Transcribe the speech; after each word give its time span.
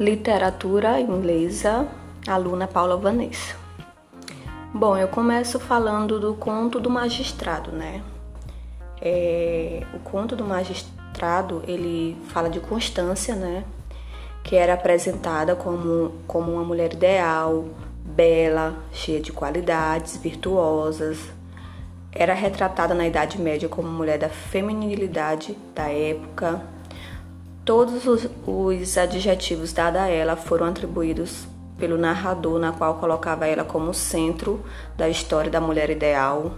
Literatura 0.00 0.98
inglesa, 0.98 1.86
aluna 2.26 2.66
Paula 2.66 2.96
Vanessa. 2.96 3.54
Bom, 4.72 4.96
eu 4.96 5.06
começo 5.08 5.60
falando 5.60 6.18
do 6.18 6.32
conto 6.32 6.80
do 6.80 6.88
magistrado, 6.88 7.70
né? 7.70 8.02
É, 8.98 9.82
o 9.92 9.98
conto 9.98 10.34
do 10.34 10.42
magistrado 10.42 11.62
ele 11.68 12.16
fala 12.28 12.48
de 12.48 12.60
Constância, 12.60 13.34
né? 13.34 13.62
Que 14.42 14.56
era 14.56 14.72
apresentada 14.72 15.54
como, 15.54 16.12
como 16.26 16.50
uma 16.50 16.64
mulher 16.64 16.94
ideal, 16.94 17.66
bela, 18.02 18.76
cheia 18.92 19.20
de 19.20 19.32
qualidades, 19.32 20.16
virtuosas. 20.16 21.18
Era 22.10 22.32
retratada 22.32 22.94
na 22.94 23.06
Idade 23.06 23.38
Média 23.38 23.68
como 23.68 23.86
mulher 23.86 24.16
da 24.16 24.30
feminilidade 24.30 25.58
da 25.74 25.90
época, 25.90 26.62
Todos 27.70 28.04
os, 28.04 28.28
os 28.48 28.98
adjetivos 28.98 29.72
dados 29.72 30.00
a 30.00 30.08
ela 30.08 30.34
foram 30.34 30.66
atribuídos 30.66 31.46
pelo 31.78 31.96
narrador, 31.96 32.58
na 32.58 32.72
qual 32.72 32.96
colocava 32.96 33.46
ela 33.46 33.62
como 33.62 33.94
centro 33.94 34.60
da 34.96 35.08
história 35.08 35.48
da 35.48 35.60
mulher 35.60 35.88
ideal. 35.88 36.54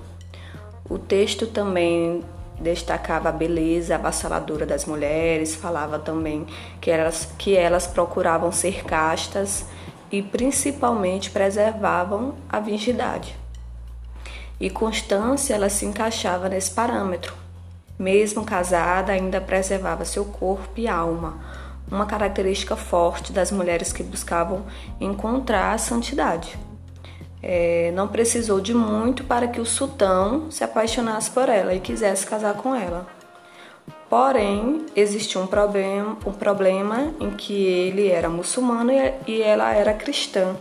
O 0.89 0.99
texto 0.99 1.47
também 1.47 2.25
destacava 2.59 3.29
a 3.29 3.33
beleza 3.33 3.97
avassaladora 3.97 4.65
das 4.65 4.87
mulheres, 4.87 5.55
falava 5.55 5.99
também 5.99 6.47
que 6.81 6.91
elas, 6.91 7.29
que 7.37 7.55
elas 7.55 7.87
procuravam 7.87 8.51
ser 8.51 8.83
castas 8.83 9.67
e 10.11 10.23
principalmente 10.23 11.31
preservavam 11.31 12.37
a 12.49 12.59
virgindade. 12.59 13.37
E 14.59 14.71
Constância 14.71 15.53
ela 15.53 15.69
se 15.69 15.85
encaixava 15.85 16.49
nesse 16.49 16.71
parâmetro, 16.71 17.42
mesmo 18.03 18.45
casada, 18.45 19.13
ainda 19.13 19.41
preservava 19.41 20.05
seu 20.05 20.25
corpo 20.25 20.73
e 20.77 20.89
alma, 20.89 21.39
uma 21.91 22.05
característica 22.05 22.75
forte 22.75 23.33
das 23.33 23.53
mulheres 23.53 23.93
que 23.93 24.03
buscavam 24.03 24.65
encontrar 25.01 25.73
a 25.73 25.79
santidade. 25.79 26.59
É, 27.41 27.93
não 27.95 28.09
precisou 28.09 28.61
de 28.61 28.75
muito 28.75 29.25
para 29.25 29.47
que 29.47 29.61
o 29.61 29.67
sultão 29.67 30.51
se 30.51 30.65
apaixonasse 30.65 31.31
por 31.31 31.49
ela 31.49 31.75
e 31.75 31.81
quisesse 31.81 32.27
casar 32.27 32.55
com 32.55 32.75
ela. 32.75 33.07
Porém, 34.09 34.87
existia 34.95 35.41
um 35.41 35.47
problema, 35.47 36.19
um 36.27 36.33
problema 36.33 37.15
em 37.19 37.31
que 37.31 37.55
ele 37.55 38.09
era 38.09 38.29
muçulmano 38.29 38.93
e 39.27 39.43
ela 39.43 39.73
era 39.73 39.95
cristã. 39.95 40.57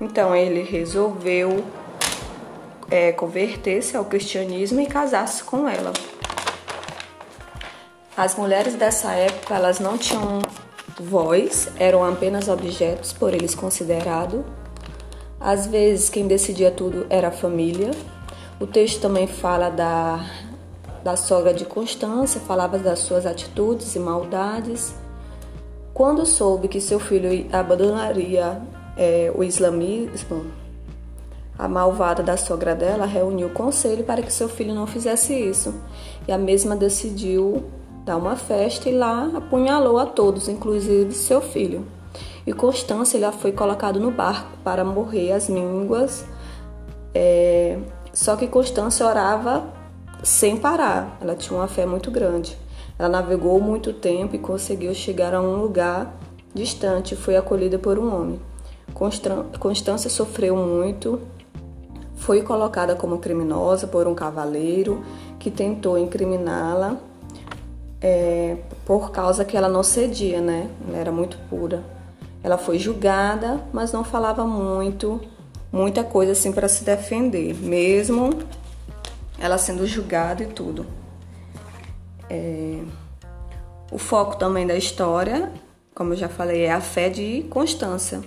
Então 0.00 0.34
ele 0.34 0.62
resolveu 0.62 1.64
é, 2.90 3.12
converter-se 3.12 3.96
ao 3.96 4.04
cristianismo 4.04 4.80
e 4.80 4.86
casar-se 4.86 5.42
com 5.42 5.68
ela. 5.68 5.92
As 8.16 8.34
mulheres 8.34 8.74
dessa 8.74 9.12
época 9.12 9.54
elas 9.54 9.78
não 9.78 9.98
tinham 9.98 10.40
voz, 10.98 11.68
eram 11.78 12.02
apenas 12.02 12.48
objetos 12.48 13.12
por 13.12 13.34
eles 13.34 13.54
considerados. 13.54 14.40
Às 15.38 15.66
vezes 15.66 16.08
quem 16.08 16.26
decidia 16.26 16.70
tudo 16.70 17.06
era 17.10 17.28
a 17.28 17.30
família. 17.30 17.90
O 18.58 18.66
texto 18.66 19.02
também 19.02 19.26
fala 19.26 19.68
da, 19.68 20.24
da 21.04 21.14
sogra 21.14 21.52
de 21.52 21.66
Constância, 21.66 22.40
falava 22.40 22.78
das 22.78 23.00
suas 23.00 23.26
atitudes 23.26 23.94
e 23.94 23.98
maldades. 23.98 24.94
Quando 25.92 26.24
soube 26.24 26.68
que 26.68 26.80
seu 26.80 26.98
filho 26.98 27.46
abandonaria 27.52 28.62
é, 28.96 29.30
o 29.34 29.44
islamismo, 29.44 30.46
a 31.58 31.68
malvada 31.68 32.22
da 32.22 32.38
sogra 32.38 32.74
dela 32.74 33.04
reuniu 33.04 33.48
o 33.48 33.52
conselho 33.52 34.04
para 34.04 34.22
que 34.22 34.32
seu 34.32 34.48
filho 34.48 34.74
não 34.74 34.86
fizesse 34.86 35.34
isso. 35.34 35.74
E 36.26 36.32
a 36.32 36.38
mesma 36.38 36.74
decidiu 36.74 37.62
dar 38.06 38.16
uma 38.16 38.36
festa 38.36 38.88
e 38.88 38.92
lá 38.92 39.32
apunhalou 39.34 39.98
a 39.98 40.06
todos, 40.06 40.48
inclusive 40.48 41.12
seu 41.12 41.40
filho. 41.40 41.84
E 42.46 42.52
Constância 42.52 43.18
já 43.18 43.32
foi 43.32 43.50
colocado 43.50 43.98
no 43.98 44.12
barco 44.12 44.48
para 44.62 44.84
morrer 44.84 45.32
às 45.32 45.48
mínguas. 45.48 46.24
É... 47.12 47.76
Só 48.12 48.36
que 48.36 48.46
Constância 48.46 49.04
orava 49.04 49.64
sem 50.22 50.56
parar, 50.56 51.18
ela 51.20 51.34
tinha 51.34 51.58
uma 51.58 51.66
fé 51.66 51.84
muito 51.84 52.08
grande. 52.08 52.56
Ela 52.96 53.08
navegou 53.08 53.60
muito 53.60 53.92
tempo 53.92 54.36
e 54.36 54.38
conseguiu 54.38 54.94
chegar 54.94 55.34
a 55.34 55.42
um 55.42 55.56
lugar 55.56 56.16
distante 56.54 57.14
e 57.14 57.16
foi 57.16 57.36
acolhida 57.36 57.76
por 57.76 57.98
um 57.98 58.14
homem. 58.14 58.40
Constância 59.58 60.08
sofreu 60.08 60.56
muito, 60.56 61.20
foi 62.14 62.40
colocada 62.40 62.94
como 62.94 63.18
criminosa 63.18 63.88
por 63.88 64.06
um 64.06 64.14
cavaleiro 64.14 65.04
que 65.40 65.50
tentou 65.50 65.98
incriminá-la 65.98 66.96
é, 68.00 68.56
por 68.84 69.10
causa 69.10 69.44
que 69.44 69.56
ela 69.56 69.68
não 69.68 69.82
cedia, 69.82 70.40
né? 70.40 70.68
Ela 70.88 70.98
era 70.98 71.12
muito 71.12 71.38
pura. 71.48 71.82
Ela 72.42 72.58
foi 72.58 72.78
julgada, 72.78 73.60
mas 73.72 73.92
não 73.92 74.04
falava 74.04 74.44
muito, 74.44 75.20
muita 75.72 76.04
coisa 76.04 76.32
assim 76.32 76.52
para 76.52 76.68
se 76.68 76.84
defender, 76.84 77.54
mesmo 77.54 78.30
ela 79.38 79.58
sendo 79.58 79.86
julgada 79.86 80.42
e 80.42 80.46
tudo. 80.46 80.86
É, 82.28 82.80
o 83.90 83.98
foco 83.98 84.36
também 84.36 84.66
da 84.66 84.76
história, 84.76 85.50
como 85.94 86.12
eu 86.12 86.16
já 86.16 86.28
falei, 86.28 86.62
é 86.62 86.72
a 86.72 86.80
fé 86.80 87.08
de 87.08 87.44
Constância 87.50 88.22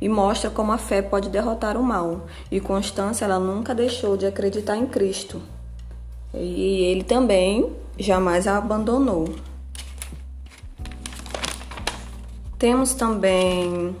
e 0.00 0.08
mostra 0.08 0.50
como 0.50 0.72
a 0.72 0.78
fé 0.78 1.02
pode 1.02 1.28
derrotar 1.28 1.76
o 1.76 1.82
mal. 1.82 2.26
E 2.50 2.60
Constância 2.60 3.24
ela 3.24 3.38
nunca 3.38 3.74
deixou 3.74 4.16
de 4.16 4.26
acreditar 4.26 4.76
em 4.76 4.86
Cristo. 4.86 5.40
E 6.32 6.84
ele 6.84 7.02
também 7.04 7.70
jamais 8.00 8.46
a 8.46 8.56
abandonou. 8.56 9.34
Temos 12.58 12.94
também 12.94 13.96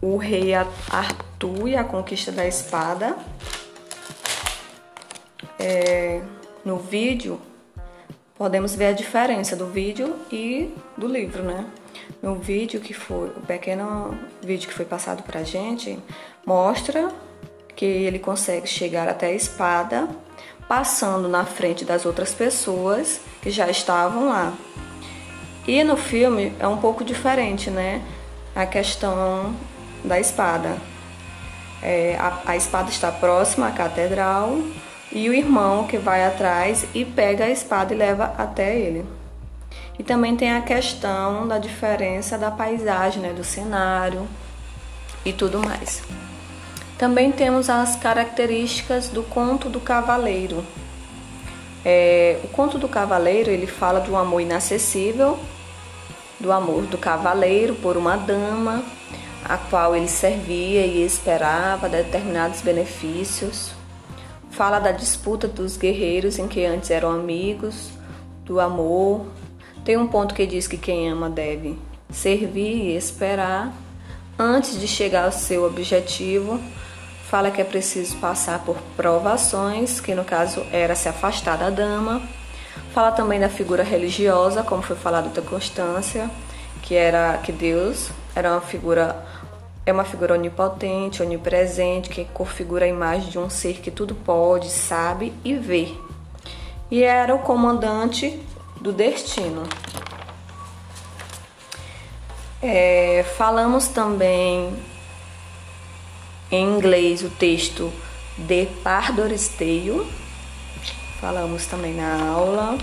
o 0.00 0.16
rei 0.16 0.52
Arthur 0.54 1.68
e 1.68 1.76
a 1.76 1.84
conquista 1.84 2.30
da 2.30 2.46
espada. 2.46 3.16
É, 5.58 6.20
no 6.64 6.76
vídeo, 6.78 7.40
podemos 8.36 8.74
ver 8.74 8.86
a 8.86 8.92
diferença 8.92 9.56
do 9.56 9.66
vídeo 9.66 10.16
e 10.30 10.74
do 10.96 11.06
livro, 11.06 11.42
né? 11.42 11.66
No 12.22 12.36
vídeo 12.36 12.80
que 12.80 12.92
foi, 12.92 13.28
o 13.28 13.40
pequeno 13.40 14.18
vídeo 14.42 14.68
que 14.68 14.74
foi 14.74 14.84
passado 14.84 15.22
pra 15.22 15.42
gente, 15.42 15.98
mostra 16.44 17.10
que 17.74 17.84
ele 17.84 18.18
consegue 18.18 18.66
chegar 18.66 19.08
até 19.08 19.28
a 19.28 19.32
espada 19.32 20.08
passando 20.68 21.28
na 21.28 21.44
frente 21.44 21.84
das 21.84 22.06
outras 22.06 22.32
pessoas 22.32 23.20
que 23.42 23.50
já 23.50 23.68
estavam 23.68 24.28
lá. 24.28 24.52
E 25.66 25.82
no 25.82 25.96
filme 25.96 26.52
é 26.58 26.68
um 26.68 26.76
pouco 26.76 27.04
diferente, 27.04 27.70
né? 27.70 28.02
A 28.54 28.66
questão 28.66 29.54
da 30.04 30.20
espada. 30.20 30.76
É, 31.82 32.16
a, 32.18 32.40
a 32.46 32.56
espada 32.56 32.90
está 32.90 33.10
próxima 33.10 33.68
à 33.68 33.70
catedral 33.70 34.58
e 35.12 35.28
o 35.28 35.34
irmão 35.34 35.86
que 35.86 35.98
vai 35.98 36.24
atrás 36.24 36.86
e 36.94 37.04
pega 37.04 37.44
a 37.44 37.50
espada 37.50 37.94
e 37.94 37.96
leva 37.96 38.34
até 38.36 38.76
ele. 38.78 39.04
E 39.98 40.02
também 40.02 40.36
tem 40.36 40.52
a 40.52 40.60
questão 40.60 41.46
da 41.46 41.58
diferença 41.58 42.36
da 42.36 42.50
paisagem, 42.50 43.22
né, 43.22 43.32
do 43.32 43.44
cenário 43.44 44.26
e 45.24 45.32
tudo 45.32 45.60
mais. 45.60 46.02
Também 47.04 47.30
temos 47.30 47.68
as 47.68 47.96
características 47.96 49.10
do 49.10 49.22
conto 49.22 49.68
do 49.68 49.78
cavaleiro. 49.78 50.64
É, 51.84 52.40
o 52.42 52.48
conto 52.48 52.78
do 52.78 52.88
cavaleiro 52.88 53.50
ele 53.50 53.66
fala 53.66 54.00
do 54.00 54.16
amor 54.16 54.40
inacessível, 54.40 55.38
do 56.40 56.50
amor 56.50 56.84
do 56.86 56.96
cavaleiro 56.96 57.74
por 57.74 57.98
uma 57.98 58.16
dama, 58.16 58.82
a 59.44 59.58
qual 59.58 59.94
ele 59.94 60.08
servia 60.08 60.86
e 60.86 61.04
esperava 61.04 61.90
determinados 61.90 62.62
benefícios. 62.62 63.72
Fala 64.50 64.78
da 64.78 64.90
disputa 64.90 65.46
dos 65.46 65.76
guerreiros 65.76 66.38
em 66.38 66.48
que 66.48 66.64
antes 66.64 66.90
eram 66.90 67.10
amigos, 67.10 67.90
do 68.46 68.58
amor. 68.58 69.26
Tem 69.84 69.98
um 69.98 70.06
ponto 70.06 70.34
que 70.34 70.46
diz 70.46 70.66
que 70.66 70.78
quem 70.78 71.10
ama 71.10 71.28
deve 71.28 71.78
servir 72.10 72.92
e 72.92 72.96
esperar 72.96 73.74
antes 74.38 74.80
de 74.80 74.88
chegar 74.88 75.26
ao 75.26 75.32
seu 75.32 75.66
objetivo 75.66 76.58
fala 77.34 77.50
que 77.50 77.60
é 77.60 77.64
preciso 77.64 78.16
passar 78.18 78.60
por 78.60 78.76
provações, 78.96 80.00
que 80.00 80.14
no 80.14 80.24
caso 80.24 80.64
era 80.70 80.94
se 80.94 81.08
afastar 81.08 81.58
da 81.58 81.68
dama. 81.68 82.22
Fala 82.92 83.10
também 83.10 83.40
da 83.40 83.48
figura 83.48 83.82
religiosa, 83.82 84.62
como 84.62 84.82
foi 84.82 84.94
falado 84.94 85.34
da 85.34 85.42
Constância, 85.42 86.30
que 86.80 86.94
era 86.94 87.36
que 87.38 87.50
Deus 87.50 88.10
era 88.36 88.52
uma 88.52 88.60
figura 88.60 89.26
é 89.84 89.92
uma 89.92 90.04
figura 90.04 90.34
onipotente, 90.34 91.24
onipresente, 91.24 92.08
que 92.08 92.24
configura 92.26 92.84
a 92.84 92.88
imagem 92.88 93.30
de 93.30 93.38
um 93.40 93.50
ser 93.50 93.80
que 93.80 93.90
tudo 93.90 94.14
pode, 94.14 94.70
sabe 94.70 95.32
e 95.44 95.54
vê. 95.54 95.92
E 96.88 97.02
era 97.02 97.34
o 97.34 97.40
comandante 97.40 98.40
do 98.80 98.92
destino. 98.92 99.64
É, 102.62 103.24
falamos 103.36 103.88
também 103.88 104.93
em 106.50 106.76
inglês 106.76 107.22
o 107.22 107.30
texto 107.30 107.92
de 108.36 108.66
Pardoristeio, 108.82 110.06
falamos 111.20 111.66
também 111.66 111.94
na 111.94 112.28
aula. 112.28 112.78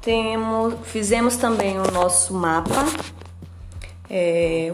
Temos, 0.00 0.74
fizemos 0.84 1.36
também 1.36 1.78
o 1.78 1.90
nosso 1.90 2.32
mapa, 2.32 2.86
é, 4.08 4.72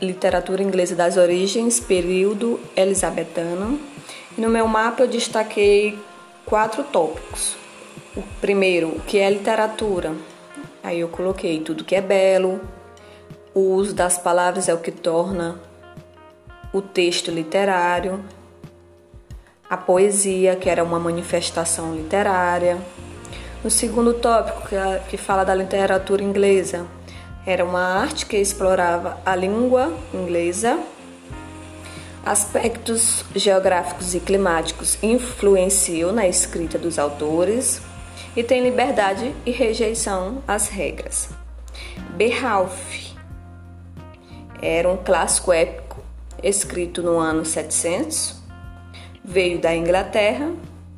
literatura 0.00 0.62
inglesa 0.62 0.94
das 0.94 1.16
origens, 1.16 1.80
período 1.80 2.60
elizabetano. 2.76 3.80
E 4.36 4.40
no 4.40 4.48
meu 4.48 4.68
mapa 4.68 5.02
eu 5.02 5.08
destaquei 5.08 5.98
quatro 6.44 6.84
tópicos. 6.84 7.56
O 8.16 8.22
primeiro, 8.40 8.88
o 8.88 9.00
que 9.00 9.18
é 9.18 9.30
literatura? 9.30 10.14
Aí 10.82 11.00
eu 11.00 11.08
coloquei 11.08 11.60
tudo 11.60 11.84
que 11.84 11.94
é 11.94 12.00
belo, 12.00 12.60
o 13.58 13.74
uso 13.74 13.92
das 13.92 14.16
palavras 14.16 14.68
é 14.68 14.74
o 14.74 14.78
que 14.78 14.92
torna 14.92 15.56
o 16.72 16.80
texto 16.80 17.28
literário, 17.28 18.24
a 19.68 19.76
poesia, 19.76 20.54
que 20.54 20.70
era 20.70 20.84
uma 20.84 21.00
manifestação 21.00 21.92
literária. 21.96 22.78
O 23.64 23.68
segundo 23.68 24.14
tópico, 24.14 24.68
que 25.08 25.16
fala 25.16 25.42
da 25.42 25.56
literatura 25.56 26.22
inglesa, 26.22 26.86
era 27.44 27.64
uma 27.64 27.80
arte 27.80 28.26
que 28.26 28.36
explorava 28.36 29.18
a 29.26 29.34
língua 29.34 29.92
inglesa, 30.14 30.78
aspectos 32.24 33.24
geográficos 33.34 34.14
e 34.14 34.20
climáticos 34.20 35.02
influenciam 35.02 36.12
na 36.12 36.28
escrita 36.28 36.78
dos 36.78 36.96
autores 36.96 37.82
e 38.36 38.44
tem 38.44 38.62
liberdade 38.62 39.34
e 39.44 39.50
rejeição 39.50 40.44
às 40.46 40.68
regras. 40.68 41.30
Beowulf 42.16 43.07
era 44.60 44.88
um 44.88 44.96
clássico 44.96 45.52
épico 45.52 46.02
escrito 46.42 47.02
no 47.02 47.18
ano 47.18 47.44
700, 47.44 48.40
veio 49.24 49.60
da 49.60 49.74
Inglaterra, 49.74 50.52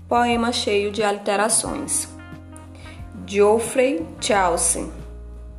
poema 0.09 0.53
cheio 0.53 0.91
de 0.91 1.03
aliterações. 1.03 2.09
Geoffrey 3.27 4.05
Chaucer, 4.21 4.87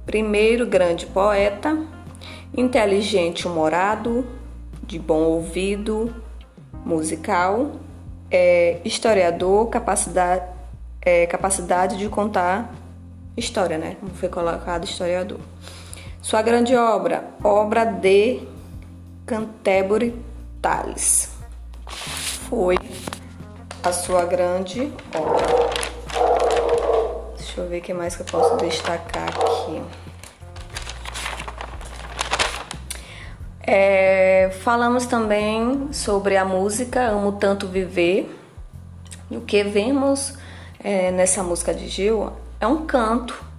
primeiro 0.06 0.66
grande 0.66 1.06
poeta, 1.06 1.78
inteligente 2.56 3.48
humorado, 3.48 4.26
de 4.84 5.00
bom 5.00 5.22
ouvido 5.24 6.14
musical, 6.86 7.72
é, 8.30 8.80
historiador, 8.84 9.68
capacidade, 9.70 10.46
é, 11.02 11.26
capacidade 11.28 11.98
de 11.98 12.10
contar 12.10 12.74
história, 13.38 13.78
né? 13.78 13.96
Como 14.00 14.14
foi 14.14 14.30
colocado 14.30 14.84
historiador. 14.84 15.40
Sua 16.22 16.44
grande 16.44 16.76
obra, 16.76 17.24
obra 17.44 17.84
de 17.84 18.42
Canterbury 19.26 20.16
Tales, 20.62 21.32
foi 22.48 22.78
a 23.84 23.92
sua 23.92 24.24
grande 24.26 24.94
obra. 25.16 25.46
Deixa 27.36 27.60
eu 27.60 27.68
ver 27.68 27.80
o 27.80 27.82
que 27.82 27.92
mais 27.92 28.16
que 28.16 28.22
eu 28.22 28.26
posso 28.28 28.56
destacar 28.58 29.30
aqui. 29.30 29.82
É, 33.62 34.52
falamos 34.62 35.08
também 35.08 35.92
sobre 35.92 36.38
a 36.38 36.46
música 36.46 37.02
Amo 37.02 37.32
Tanto 37.32 37.68
Viver. 37.68 38.30
E 39.32 39.38
o 39.38 39.42
que 39.42 39.64
vemos 39.64 40.36
é, 40.84 41.10
nessa 41.10 41.42
música 41.42 41.74
de 41.74 41.88
Gil 41.88 42.32
é 42.60 42.68
um 42.68 42.86
canto 42.86 43.51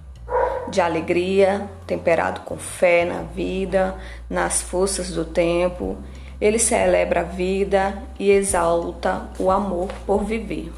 de 0.73 0.81
alegria, 0.81 1.69
temperado 1.85 2.41
com 2.41 2.57
fé 2.57 3.05
na 3.05 3.21
vida, 3.21 3.95
nas 4.29 4.61
forças 4.61 5.11
do 5.11 5.23
tempo. 5.23 5.97
Ele 6.41 6.57
celebra 6.57 7.21
a 7.21 7.23
vida 7.23 8.03
e 8.19 8.31
exalta 8.31 9.29
o 9.37 9.51
amor 9.51 9.89
por 10.05 10.25
viver. 10.25 10.73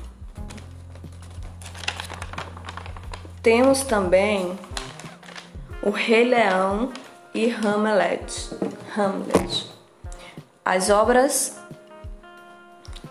Temos 3.42 3.84
também 3.84 4.58
o 5.82 5.90
Rei 5.92 6.26
Leão 6.26 6.92
e 7.34 7.50
Hamlet. 7.50 8.50
Hamlet. 8.98 9.70
As 10.64 10.90
obras 10.90 11.58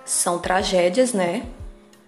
são 0.04 0.38
tragédias, 0.38 1.12
né? 1.12 1.46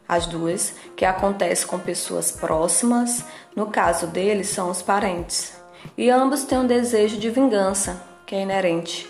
As 0.08 0.26
duas 0.26 0.74
que 0.96 1.04
acontecem 1.04 1.66
com 1.66 1.78
pessoas 1.78 2.30
próximas, 2.30 3.24
no 3.54 3.66
caso 3.66 4.06
deles 4.06 4.48
são 4.48 4.70
os 4.70 4.80
parentes. 4.80 5.56
E 5.96 6.10
ambos 6.10 6.44
têm 6.44 6.58
um 6.58 6.66
desejo 6.66 7.16
de 7.18 7.28
vingança, 7.28 8.02
que 8.24 8.34
é 8.34 8.42
inerente. 8.42 9.08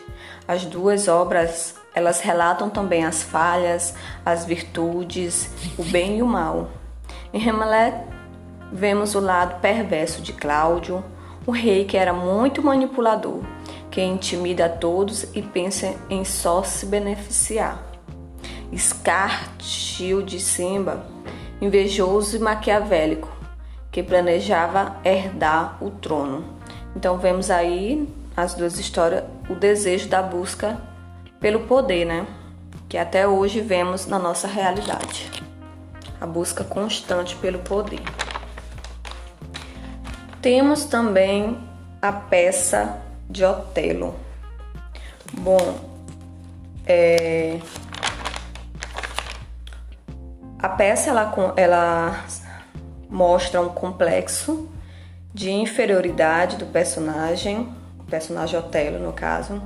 As 0.49 0.65
duas 0.65 1.07
obras, 1.09 1.75
elas 1.95 2.21
relatam 2.21 2.71
também 2.71 3.05
as 3.05 3.23
falhas, 3.23 3.95
as 4.25 4.45
virtudes, 4.45 5.51
o 5.77 5.85
bem 5.85 6.19
e 6.19 6.23
o 6.23 6.27
mal. 6.27 6.71
Em 7.33 7.49
Hamlet, 7.49 7.97
vemos 8.73 9.15
o 9.15 9.21
lado 9.21 9.61
perverso 9.61 10.23
de 10.23 10.33
Cláudio, 10.33 11.05
o 11.47 11.51
rei 11.51 11.85
que 11.85 11.97
era 11.97 12.13
muito 12.13 12.63
manipulador, 12.63 13.43
que 13.91 14.01
intimida 14.01 14.67
a 14.67 14.71
todos 14.71 15.25
e 15.35 15.43
pensa 15.43 15.95
em 16.09 16.25
só 16.25 16.63
se 16.63 16.87
beneficiar. 16.87 17.96
Scar, 18.75 19.57
tio 19.59 20.23
de 20.23 20.41
Simba, 20.41 21.07
invejoso 21.61 22.37
e 22.37 22.41
maquiavélico, 22.41 23.29
que 23.91 24.03
planejava 24.03 24.97
herdar 25.05 25.77
o 25.83 25.91
trono. 25.91 26.45
Então 26.95 27.19
vemos 27.19 27.51
aí 27.51 28.09
as 28.37 28.55
duas 28.55 28.79
histórias 28.79 29.25
o 29.49 29.55
desejo 29.55 30.09
da 30.09 30.23
busca 30.23 30.79
pelo 31.41 31.61
poder, 31.61 32.05
né? 32.05 32.27
Que 32.89 32.99
até 32.99 33.27
hoje 33.27 33.61
vemos 33.61 34.07
na 34.07 34.19
nossa 34.19 34.47
realidade. 34.47 35.31
A 36.21 36.27
busca 36.27 36.65
constante 36.65 37.37
pelo 37.37 37.59
poder. 37.61 38.01
Temos 40.41 40.85
também 40.85 41.59
a 42.01 42.13
peça 42.13 43.01
de 43.29 43.45
Otelo. 43.45 44.15
Bom, 45.33 45.79
é, 46.87 47.59
a 50.59 50.69
peça 50.69 51.11
ela, 51.11 51.33
ela 51.57 52.25
mostra 53.11 53.61
um 53.61 53.69
complexo 53.69 54.69
de 55.33 55.51
inferioridade 55.51 56.57
do 56.57 56.67
personagem, 56.67 57.69
o 57.99 58.05
personagem 58.05 58.59
Otelo 58.59 58.99
no 58.99 59.13
caso, 59.13 59.61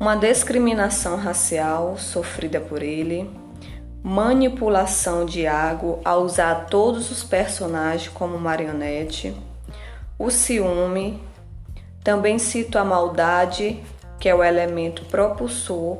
uma 0.00 0.16
discriminação 0.16 1.16
racial 1.16 1.98
sofrida 1.98 2.60
por 2.60 2.82
ele, 2.82 3.30
manipulação 4.02 5.26
de 5.26 5.40
Iago 5.40 6.00
ao 6.04 6.22
usar 6.22 6.66
todos 6.66 7.10
os 7.10 7.22
personagens 7.22 8.08
como 8.08 8.38
marionete, 8.38 9.36
o 10.18 10.30
ciúme, 10.30 11.22
também 12.02 12.38
cito 12.38 12.78
a 12.78 12.84
maldade, 12.84 13.82
que 14.18 14.28
é 14.28 14.34
o 14.34 14.42
elemento 14.42 15.04
propulsor 15.06 15.98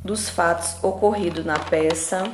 dos 0.00 0.28
fatos 0.28 0.82
ocorridos 0.82 1.44
na 1.44 1.58
peça 1.58 2.24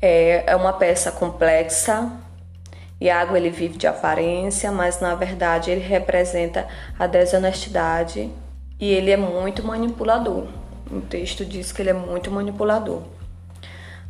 é, 0.00 0.44
é 0.46 0.56
uma 0.56 0.72
peça 0.72 1.10
complexa. 1.10 2.10
Iago 3.00 3.36
ele 3.36 3.50
vive 3.50 3.76
de 3.76 3.86
aparência, 3.86 4.72
mas 4.72 5.00
na 5.00 5.14
verdade 5.14 5.70
ele 5.70 5.82
representa 5.82 6.66
a 6.98 7.06
desonestidade 7.06 8.30
e 8.80 8.92
ele 8.92 9.10
é 9.10 9.16
muito 9.16 9.62
manipulador. 9.62 10.46
O 10.90 11.00
texto 11.00 11.44
diz 11.44 11.72
que 11.72 11.82
ele 11.82 11.90
é 11.90 11.94
muito 11.94 12.30
manipulador. 12.30 13.02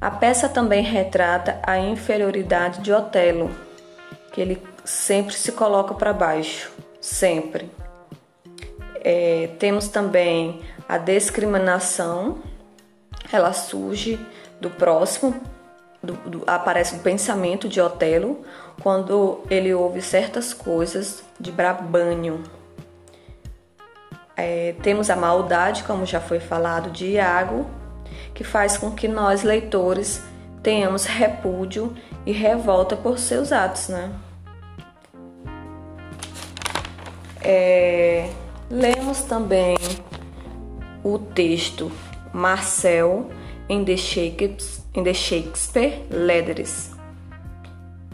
A 0.00 0.10
peça 0.10 0.48
também 0.48 0.82
retrata 0.82 1.58
a 1.62 1.78
inferioridade 1.78 2.80
de 2.80 2.92
Otelo, 2.92 3.50
que 4.32 4.40
ele 4.40 4.62
sempre 4.84 5.34
se 5.34 5.52
coloca 5.52 5.94
para 5.94 6.12
baixo, 6.12 6.70
sempre. 7.00 7.70
É, 9.02 9.50
temos 9.58 9.88
também 9.88 10.60
a 10.88 10.98
discriminação, 10.98 12.38
ela 13.32 13.52
surge 13.52 14.20
do 14.60 14.68
próximo 14.70 15.34
do, 16.02 16.12
do, 16.28 16.44
aparece 16.46 16.96
o 16.96 16.98
pensamento 17.00 17.68
de 17.68 17.80
Otelo 17.80 18.44
quando 18.82 19.40
ele 19.50 19.72
ouve 19.74 20.00
certas 20.02 20.52
coisas 20.52 21.24
de 21.38 21.50
Brabânio. 21.50 22.42
É, 24.36 24.74
temos 24.82 25.08
a 25.08 25.16
maldade, 25.16 25.82
como 25.84 26.04
já 26.04 26.20
foi 26.20 26.38
falado, 26.38 26.90
de 26.90 27.12
Iago, 27.12 27.66
que 28.34 28.44
faz 28.44 28.76
com 28.76 28.90
que 28.90 29.08
nós, 29.08 29.42
leitores, 29.42 30.22
tenhamos 30.62 31.06
repúdio 31.06 31.96
e 32.26 32.32
revolta 32.32 32.96
por 32.96 33.18
seus 33.18 33.50
atos, 33.50 33.88
né? 33.88 34.12
É, 37.40 38.28
lemos 38.68 39.22
também 39.22 39.76
o 41.04 41.18
texto 41.18 41.90
Marcel 42.36 43.30
The 43.68 43.96
Shakespeare 43.96 44.84
in 44.92 45.04
the 45.04 45.14
Shakespeare 45.14 46.02
letters. 46.10 46.90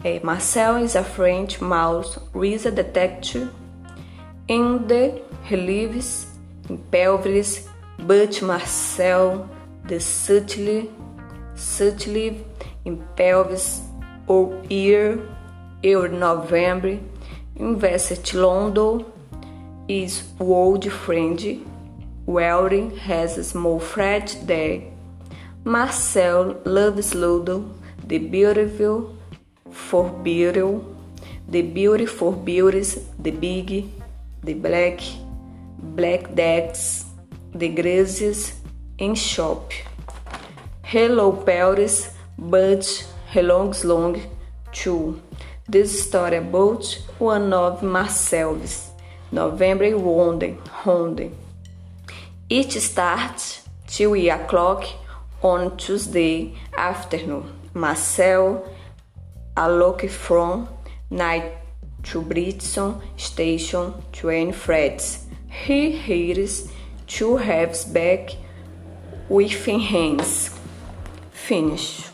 Uh, 0.05 0.19
Marcel 0.23 0.77
is 0.77 0.95
a 0.95 1.03
French 1.03 1.59
mouse 1.59 2.17
with 2.33 2.65
a 2.65 2.71
detective. 2.71 3.53
In 4.47 4.87
the 4.87 5.21
reliefs 5.51 6.27
in 6.69 6.77
pelvis, 6.77 7.67
but 7.99 8.41
Marcel 8.41 9.49
the 9.85 9.99
subtly, 9.99 10.89
subtly 11.55 12.45
in 12.85 13.03
pelvis 13.17 13.81
or 14.27 14.63
year, 14.69 15.19
or 15.83 16.07
November, 16.07 16.97
invested 17.57 18.33
London 18.33 19.05
is 19.89 20.23
old 20.39 20.89
friend, 20.89 21.39
Welding 22.25 22.95
has 22.99 23.37
a 23.37 23.43
small 23.43 23.79
flat 23.81 24.37
there. 24.43 24.81
Marcel 25.65 26.61
loves 26.63 27.13
Ludo, 27.13 27.69
the 28.07 28.17
beautiful 28.17 29.17
for 29.69 30.09
beautiful, 30.09 30.95
the 31.49 31.61
beauty 31.61 32.05
for 32.05 32.31
beauties, 32.31 32.97
the 33.19 33.31
big, 33.31 33.89
the 34.41 34.53
black, 34.53 35.01
black 35.79 36.33
decks, 36.33 37.05
the 37.53 37.67
graces 37.67 38.53
in 38.97 39.15
shop. 39.15 39.73
Hello 40.83 41.33
Paris, 41.33 42.15
but 42.37 42.85
helongs 43.33 43.83
long 43.83 44.21
too. 44.71 45.21
This 45.67 46.07
story 46.07 46.37
about 46.37 46.85
one 47.19 47.51
of 47.51 47.83
Marcel's 47.83 48.91
November 49.29 49.93
Ronde, 49.97 50.57
Ronde. 50.85 51.42
It 52.53 52.71
starts 52.73 53.67
till 53.87 54.13
o'clock 54.29 54.85
on 55.41 55.75
Tuesday 55.75 56.53
afternoon. 56.77 57.51
Marcel 57.73 58.63
alloc 59.57 60.07
from 60.07 60.69
night 61.09 61.51
to 62.03 62.21
Britson 62.21 63.01
station 63.17 63.95
train 64.11 64.51
frets. 64.51 65.25
He 65.49 65.93
hears 65.93 66.71
two 67.07 67.37
halves 67.37 67.85
back 67.85 68.29
with 69.29 69.65
hands. 69.65 70.55
Finish. 71.31 72.12